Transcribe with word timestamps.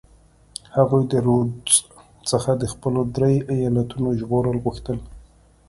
هغوی 0.75 1.03
د 1.11 1.13
رودز 1.25 1.73
څخه 2.29 2.51
د 2.61 2.63
خپلو 2.73 3.01
درې 3.15 3.33
ایالتونو 3.53 4.09
ژغورل 4.19 4.57
غوښتل. 4.63 4.97